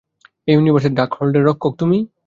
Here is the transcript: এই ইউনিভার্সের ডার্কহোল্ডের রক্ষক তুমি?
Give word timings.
এই 0.47 0.53
ইউনিভার্সের 0.55 0.93
ডার্কহোল্ডের 0.95 1.47
রক্ষক 1.47 1.73
তুমি? 1.79 1.97